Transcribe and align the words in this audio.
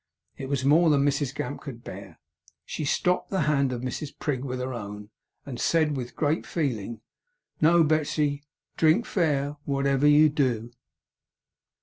It 0.35 0.49
was 0.49 0.65
more 0.65 0.89
than 0.89 1.05
Mrs 1.05 1.35
Gamp 1.35 1.61
could 1.61 1.83
bear. 1.83 2.19
She 2.65 2.85
stopped 2.85 3.29
the 3.29 3.41
hand 3.41 3.71
of 3.71 3.83
Mrs 3.83 4.11
Prig 4.17 4.43
with 4.43 4.57
her 4.59 4.73
own, 4.73 5.11
and 5.45 5.59
said, 5.59 5.95
with 5.95 6.15
great 6.15 6.43
feeling: 6.47 7.01
'No, 7.61 7.83
Betsey! 7.83 8.41
Drink 8.77 9.05
fair, 9.05 9.57
wotever 9.67 10.07
you 10.07 10.27
do! 10.29 10.71